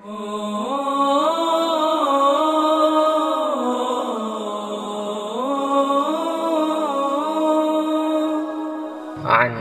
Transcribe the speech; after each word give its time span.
عن 0.00 0.12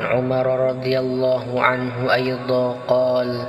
عمر 0.02 0.70
رضي 0.70 1.00
الله 1.00 1.62
عنه 1.62 2.14
أيضا 2.14 2.76
قال 2.88 3.48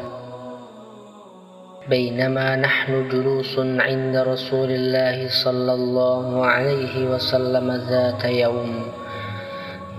بينما 1.88 2.56
نحن 2.56 3.08
جلوس 3.08 3.58
عند 3.58 4.16
رسول 4.16 4.70
الله 4.70 5.28
صلى 5.28 5.72
الله 5.74 6.46
عليه 6.46 7.06
وسلم 7.06 7.70
ذات 7.70 8.24
يوم 8.24 8.82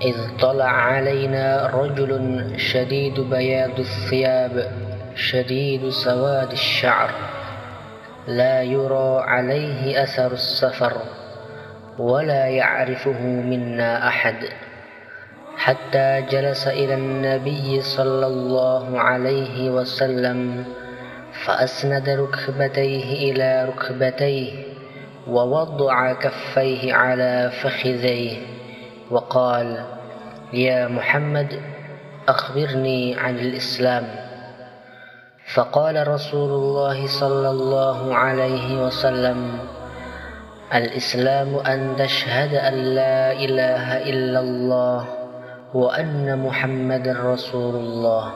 إذ 0.02 0.16
طلع 0.40 0.72
علينا 0.72 1.72
رجل 1.74 2.44
شديد 2.58 3.20
بياض 3.20 3.80
الثياب 3.80 4.72
شديد 5.16 5.90
سواد 5.90 6.52
الشعر 6.52 7.12
لا 8.28 8.62
يرى 8.64 9.22
عليه 9.22 10.04
أثر 10.04 10.32
السفر 10.32 10.94
ولا 12.00 12.48
يعرفه 12.48 13.22
منا 13.22 14.08
أحد. 14.08 14.36
حتى 15.58 16.22
جلس 16.32 16.68
إلى 16.68 16.94
النبي 16.94 17.82
صلى 17.82 18.28
الله 18.28 19.00
عليه 19.00 19.70
وسلم 19.70 20.66
فأسند 21.46 22.10
ركبتيه 22.10 23.32
إلى 23.32 23.70
ركبتيه 23.70 24.64
ووضع 25.28 26.14
كفيه 26.14 26.94
على 26.94 27.52
فخذيه 27.62 28.38
وقال 29.12 29.86
يا 30.54 30.88
محمد 30.88 31.60
أخبرني 32.28 33.16
عن 33.16 33.40
الإسلام. 33.40 34.31
فقال 35.54 36.08
رسول 36.08 36.50
الله 36.52 37.08
صلى 37.08 37.50
الله 37.50 38.16
عليه 38.16 38.86
وسلم 38.86 39.60
الإسلام 40.74 41.56
أن 41.56 41.96
تشهد 41.98 42.54
أن 42.54 42.74
لا 42.74 43.32
إله 43.32 43.98
إلا 44.10 44.40
الله 44.40 45.06
وأن 45.74 46.40
محمد 46.40 47.08
رسول 47.08 47.76
الله 47.76 48.32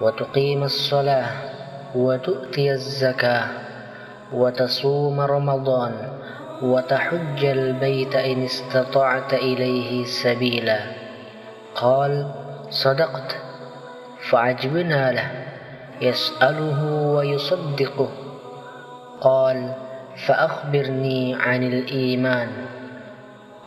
وتقيم 0.00 0.62
الصلاة 0.62 1.26
وتؤتي 1.94 2.72
الزكاة 2.72 3.44
وتصوم 4.32 5.20
رمضان 5.20 5.92
وتحج 6.62 7.44
البيت 7.44 8.16
إن 8.16 8.44
استطعت 8.44 9.34
إليه 9.34 10.04
سبيلا. 10.04 10.78
قال 11.74 12.30
صدقت 12.70 13.36
فعجبنا 14.30 15.12
له. 15.12 15.41
يسأله 16.00 17.12
ويصدقه. 17.14 18.08
قال 19.20 19.74
فأخبرني 20.26 21.34
عن 21.34 21.62
الإيمان. 21.62 22.48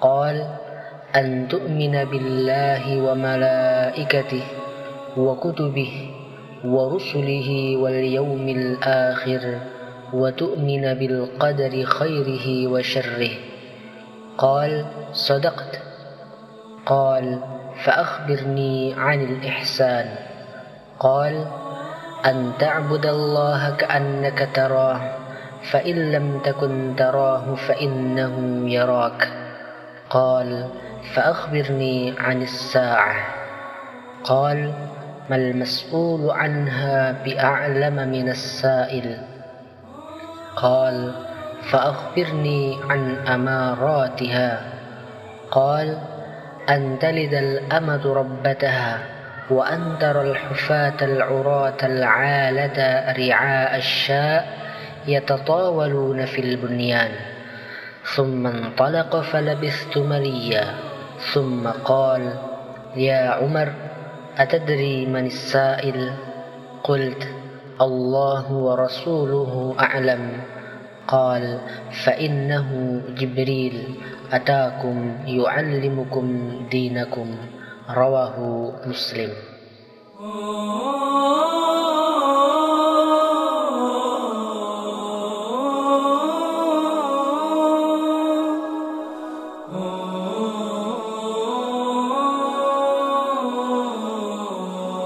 قال 0.01 0.47
أن 1.15 1.47
تؤمن 1.47 2.05
بالله 2.05 3.01
وملائكته 3.01 4.43
وكتبه 5.17 6.11
ورسله 6.65 7.77
واليوم 7.77 8.49
الآخر 8.49 9.59
وتؤمن 10.13 10.93
بالقدر 10.93 11.83
خيره 11.83 12.67
وشره. 12.67 13.29
قال 14.37 14.85
صدقت. 15.13 15.81
قال 16.85 17.39
فأخبرني 17.83 18.93
عن 18.93 19.21
الإحسان. 19.21 20.15
قال 20.99 21.45
أن 22.25 22.51
تعبد 22.59 23.05
الله 23.05 23.69
كأنك 23.69 24.49
تراه 24.53 25.01
فإن 25.71 26.11
لم 26.11 26.39
تكن 26.39 26.93
تراه 26.97 27.55
فإنه 27.55 28.63
يراك. 28.69 29.29
قال 30.09 30.69
فأخبرني 31.13 32.15
عن 32.19 32.41
الساعة. 32.41 33.15
قال 34.23 34.73
ما 35.29 35.35
المسؤول 35.35 36.31
عنها 36.31 37.11
بأعلم 37.25 37.95
من 37.95 38.29
السائل. 38.29 39.17
قال 40.55 41.13
فأخبرني 41.71 42.77
عن 42.89 43.27
أماراتها. 43.27 44.61
قال 45.51 45.97
أن 46.69 46.97
تلد 46.99 47.33
الأمة 47.33 48.13
ربتها. 48.13 49.14
وأن 49.49 49.97
ترى 49.99 50.31
الحفاة 50.31 50.93
العراة 51.01 51.77
العالة 51.83 52.77
رعاء 53.17 53.77
الشاء 53.77 54.57
يتطاولون 55.07 56.25
في 56.25 56.41
البنيان. 56.41 57.11
ثم 58.15 58.47
انطلق 58.47 59.21
فلبثت 59.21 59.97
مليا. 59.97 60.63
ثم 61.33 61.67
قال 61.67 62.33
يا 62.95 63.29
عمر 63.29 63.73
أتدري 64.37 65.05
من 65.05 65.25
السائل؟ 65.25 66.11
قلت 66.83 67.27
الله 67.81 68.51
ورسوله 68.51 69.75
أعلم. 69.79 70.31
قال 71.07 71.59
فإنه 72.03 73.01
جبريل 73.17 73.95
أتاكم 74.33 75.17
يعلمكم 75.25 76.51
دينكم. 76.71 77.37
rawahu 77.89 78.73
Muslim. 78.89 79.31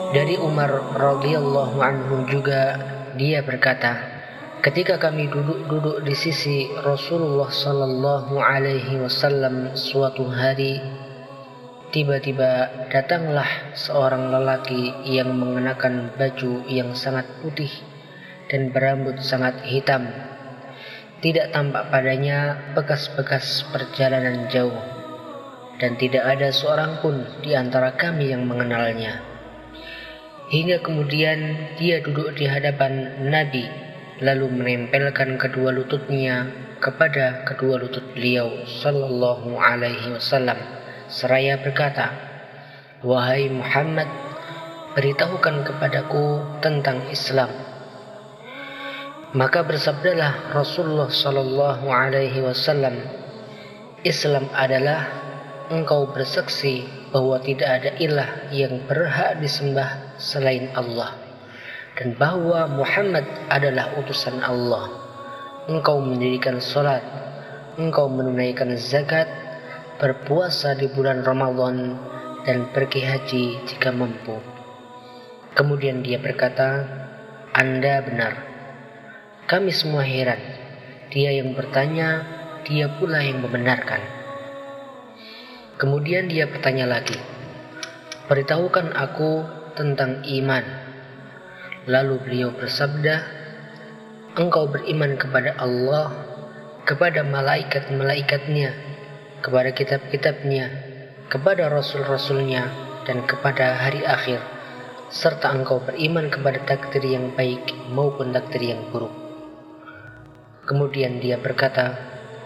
Dari 0.10 0.36
Umar 0.42 0.74
radhiyallahu 1.00 1.78
anhu 1.80 2.26
juga 2.28 2.76
dia 3.16 3.46
berkata, 3.46 4.20
Ketika 4.60 5.00
kami 5.00 5.32
duduk-duduk 5.32 6.04
di 6.04 6.12
sisi 6.12 6.68
Rasulullah 6.84 7.48
Sallallahu 7.48 8.36
Alaihi 8.44 9.00
Wasallam 9.00 9.72
suatu 9.72 10.28
hari, 10.28 10.84
tiba-tiba 11.90 12.86
datanglah 12.94 13.74
seorang 13.74 14.30
lelaki 14.30 14.94
yang 15.10 15.34
mengenakan 15.34 16.14
baju 16.14 16.62
yang 16.70 16.94
sangat 16.94 17.26
putih 17.42 17.72
dan 18.46 18.70
berambut 18.70 19.18
sangat 19.26 19.58
hitam. 19.66 20.06
Tidak 21.20 21.52
tampak 21.52 21.90
padanya 21.92 22.72
bekas-bekas 22.78 23.68
perjalanan 23.74 24.48
jauh 24.48 24.80
dan 25.82 25.98
tidak 25.98 26.24
ada 26.24 26.54
seorang 26.54 27.02
pun 27.02 27.26
di 27.42 27.58
antara 27.58 27.98
kami 27.98 28.32
yang 28.32 28.46
mengenalnya. 28.46 29.26
Hingga 30.50 30.82
kemudian 30.86 31.74
dia 31.78 32.02
duduk 32.06 32.38
di 32.38 32.46
hadapan 32.46 33.26
Nabi 33.28 33.66
lalu 34.22 34.46
menempelkan 34.52 35.42
kedua 35.42 35.74
lututnya 35.74 36.48
kepada 36.80 37.44
kedua 37.44 37.80
lutut 37.80 38.04
beliau 38.16 38.64
sallallahu 38.66 39.60
alaihi 39.60 40.16
wasallam 40.16 40.58
seraya 41.10 41.58
berkata 41.60 42.14
Wahai 43.04 43.52
Muhammad 43.52 44.08
beritahukan 44.96 45.66
kepadaku 45.68 46.40
tentang 46.64 47.04
Islam 47.12 47.50
maka 49.36 49.62
bersabdalah 49.62 50.56
Rasulullah 50.56 51.12
sallallahu 51.12 51.86
alaihi 51.90 52.42
wasallam 52.42 52.98
Islam 54.08 54.48
adalah 54.56 55.06
engkau 55.70 56.10
bersaksi 56.10 56.88
bahwa 57.14 57.38
tidak 57.42 57.70
ada 57.82 57.92
ilah 58.00 58.30
yang 58.50 58.82
berhak 58.88 59.38
disembah 59.38 60.18
selain 60.18 60.72
Allah 60.74 61.30
dan 62.00 62.16
bahwa 62.16 62.64
Muhammad 62.72 63.28
adalah 63.52 63.92
utusan 64.00 64.40
Allah. 64.40 64.88
Engkau 65.68 66.00
mendirikan 66.00 66.64
salat, 66.64 67.04
engkau 67.76 68.08
menunaikan 68.08 68.74
zakat, 68.80 69.28
berpuasa 70.00 70.80
di 70.80 70.88
bulan 70.88 71.28
Ramadan 71.28 72.00
dan 72.48 72.72
pergi 72.72 73.04
haji 73.04 73.46
jika 73.68 73.92
mampu. 73.92 74.40
Kemudian 75.52 76.00
dia 76.00 76.16
berkata, 76.24 76.88
Anda 77.52 78.00
benar. 78.08 78.34
Kami 79.44 79.76
semua 79.76 80.08
heran. 80.08 80.40
Dia 81.12 81.36
yang 81.36 81.52
bertanya, 81.52 82.24
dia 82.64 82.88
pula 82.96 83.20
yang 83.20 83.44
membenarkan. 83.44 84.00
Kemudian 85.76 86.32
dia 86.32 86.48
bertanya 86.48 86.88
lagi, 86.88 87.20
Beritahukan 88.32 88.94
aku 88.94 89.44
tentang 89.74 90.22
iman. 90.22 90.64
Lalu 91.90 92.16
beliau 92.24 92.50
bersabda, 92.56 93.26
Engkau 94.38 94.70
beriman 94.70 95.18
kepada 95.20 95.58
Allah, 95.58 96.14
kepada 96.86 97.26
malaikat-malaikatnya, 97.26 98.89
kepada 99.40 99.72
kitab-kitabnya, 99.74 100.70
kepada 101.32 101.68
rasul-rasulnya, 101.72 102.68
dan 103.08 103.26
kepada 103.26 103.80
hari 103.80 104.06
akhir. 104.06 104.40
serta 105.10 105.50
engkau 105.58 105.82
beriman 105.82 106.30
kepada 106.30 106.62
takdir 106.70 107.02
yang 107.02 107.34
baik 107.34 107.66
maupun 107.90 108.30
takdir 108.30 108.78
yang 108.78 108.94
buruk. 108.94 109.10
Kemudian 110.70 111.18
dia 111.18 111.42
berkata, 111.42 111.98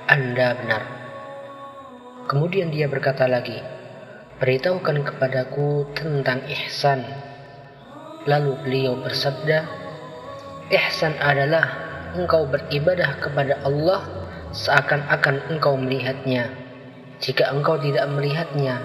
Anda 0.08 0.56
benar. 0.56 0.84
Kemudian 2.32 2.72
dia 2.72 2.88
berkata 2.88 3.28
lagi, 3.28 3.60
Beritahukan 4.40 5.04
kepadaku 5.04 5.92
tentang 5.92 6.48
ihsan. 6.48 7.04
Lalu 8.24 8.52
beliau 8.64 8.96
bersabda, 9.04 9.84
Ihsan 10.72 11.20
adalah 11.20 11.68
engkau 12.16 12.48
beribadah 12.48 13.20
kepada 13.20 13.60
Allah 13.68 14.02
seakan-akan 14.56 15.52
engkau 15.52 15.76
melihatnya. 15.76 16.63
Jika 17.24 17.56
engkau 17.56 17.80
tidak 17.80 18.04
melihatnya, 18.12 18.84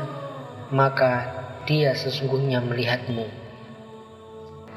maka 0.70 1.26
dia 1.66 1.90
sesungguhnya 1.90 2.62
melihatmu. 2.62 3.26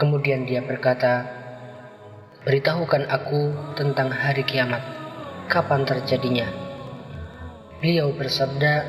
Kemudian 0.01 0.49
dia 0.49 0.65
berkata, 0.65 1.29
Beritahukan 2.41 3.05
aku 3.05 3.53
tentang 3.77 4.09
hari 4.09 4.41
kiamat. 4.41 4.81
Kapan 5.45 5.85
terjadinya? 5.85 6.49
Beliau 7.77 8.09
bersabda, 8.17 8.81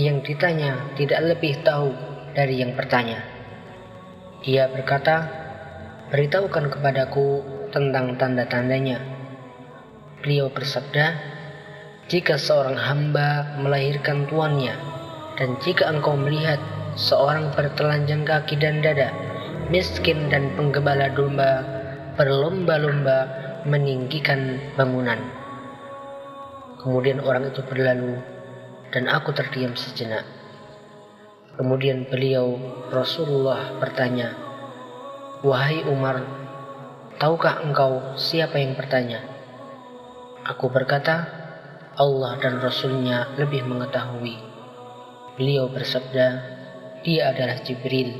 yang 0.00 0.24
ditanya 0.24 0.96
tidak 0.96 1.36
lebih 1.36 1.60
tahu 1.60 1.92
dari 2.32 2.64
yang 2.64 2.72
bertanya. 2.72 3.20
Dia 4.40 4.72
berkata, 4.72 5.28
Beritahukan 6.08 6.72
kepadaku 6.72 7.44
tentang 7.68 8.16
tanda-tandanya. 8.16 8.96
Beliau 10.24 10.48
bersabda, 10.48 11.36
Jika 12.10 12.34
seorang 12.34 12.74
hamba 12.74 13.54
melahirkan 13.62 14.26
tuannya, 14.26 14.74
dan 15.38 15.54
jika 15.62 15.86
engkau 15.86 16.18
melihat 16.18 16.58
seorang 16.98 17.54
bertelanjang 17.54 18.26
kaki 18.26 18.58
dan 18.58 18.82
dada, 18.82 19.14
miskin 19.70 20.26
dan 20.26 20.50
penggembala 20.58 21.06
domba 21.14 21.62
berlomba-lomba 22.18 23.30
meninggikan 23.62 24.58
bangunan. 24.74 25.22
Kemudian 26.82 27.22
orang 27.22 27.46
itu 27.54 27.62
berlalu 27.62 28.18
dan 28.90 29.06
aku 29.06 29.30
terdiam 29.30 29.78
sejenak. 29.78 30.26
Kemudian 31.54 32.10
beliau 32.10 32.58
Rasulullah 32.90 33.78
bertanya, 33.78 34.34
Wahai 35.46 35.86
Umar, 35.86 36.26
tahukah 37.22 37.62
engkau 37.62 38.18
siapa 38.18 38.58
yang 38.58 38.74
bertanya? 38.74 39.22
Aku 40.42 40.74
berkata, 40.74 41.39
Allah 41.98 42.38
dan 42.38 42.62
Rasulnya 42.62 43.34
lebih 43.34 43.66
mengetahui. 43.66 44.38
Beliau 45.34 45.66
bersabda, 45.66 46.26
dia 47.02 47.34
adalah 47.34 47.58
Jibril 47.66 48.14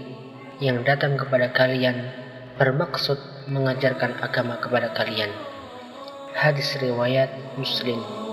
yang 0.59 0.83
datang 0.83 1.15
kepada 1.15 1.55
kalian 1.55 2.11
bermaksud 2.59 3.17
mengajarkan 3.47 4.19
agama 4.19 4.59
kepada 4.59 4.91
kalian. 4.91 5.31
Hadis 6.35 6.75
riwayat 6.83 7.31
Muslim. 7.55 8.30